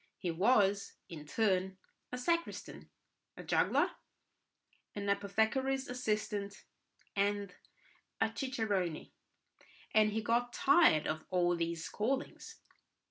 He 0.17 0.31
was, 0.31 0.93
in 1.09 1.27
turn, 1.27 1.77
a 2.11 2.17
sacristan, 2.17 2.89
a 3.37 3.43
juggler, 3.43 3.91
an 4.95 5.07
apothecary's 5.07 5.87
assistant, 5.87 6.63
and 7.15 7.53
a 8.19 8.35
cicerone, 8.35 9.11
and 9.93 10.11
he 10.11 10.23
got 10.23 10.53
tired 10.53 11.05
of 11.05 11.27
all 11.29 11.55
these 11.55 11.87
callings. 11.87 12.61